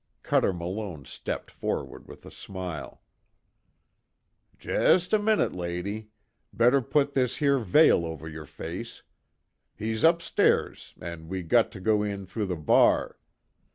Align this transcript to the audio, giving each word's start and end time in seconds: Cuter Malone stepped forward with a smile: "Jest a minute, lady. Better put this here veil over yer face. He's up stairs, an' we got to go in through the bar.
Cuter 0.23 0.51
Malone 0.51 1.05
stepped 1.05 1.51
forward 1.51 2.07
with 2.07 2.25
a 2.25 2.31
smile: 2.31 3.03
"Jest 4.57 5.13
a 5.13 5.19
minute, 5.19 5.53
lady. 5.53 6.09
Better 6.51 6.81
put 6.81 7.13
this 7.13 7.35
here 7.35 7.59
veil 7.59 8.03
over 8.03 8.27
yer 8.27 8.45
face. 8.47 9.03
He's 9.75 10.03
up 10.03 10.23
stairs, 10.23 10.95
an' 10.99 11.27
we 11.29 11.43
got 11.43 11.71
to 11.73 11.79
go 11.79 12.01
in 12.01 12.25
through 12.25 12.47
the 12.47 12.55
bar. 12.55 13.19